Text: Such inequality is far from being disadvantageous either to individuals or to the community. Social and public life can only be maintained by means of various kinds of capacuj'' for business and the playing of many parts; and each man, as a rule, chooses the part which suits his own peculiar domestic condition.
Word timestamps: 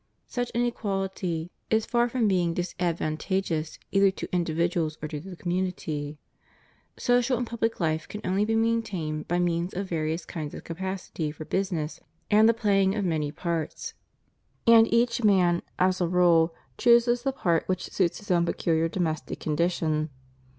Such 0.25 0.49
inequality 0.55 1.51
is 1.69 1.85
far 1.85 2.09
from 2.09 2.27
being 2.27 2.55
disadvantageous 2.55 3.77
either 3.91 4.09
to 4.09 4.27
individuals 4.35 4.97
or 4.99 5.07
to 5.07 5.19
the 5.19 5.35
community. 5.35 6.17
Social 6.97 7.37
and 7.37 7.45
public 7.45 7.79
life 7.79 8.07
can 8.07 8.19
only 8.23 8.43
be 8.43 8.55
maintained 8.55 9.27
by 9.27 9.37
means 9.37 9.75
of 9.75 9.87
various 9.87 10.25
kinds 10.25 10.55
of 10.55 10.63
capacuj'' 10.63 11.35
for 11.35 11.45
business 11.45 11.99
and 12.31 12.49
the 12.49 12.53
playing 12.55 12.95
of 12.95 13.05
many 13.05 13.31
parts; 13.31 13.93
and 14.65 14.91
each 14.91 15.23
man, 15.23 15.61
as 15.77 16.01
a 16.01 16.07
rule, 16.07 16.51
chooses 16.79 17.21
the 17.21 17.31
part 17.31 17.67
which 17.67 17.91
suits 17.93 18.17
his 18.17 18.31
own 18.31 18.43
peculiar 18.43 18.89
domestic 18.89 19.39
condition. 19.39 20.09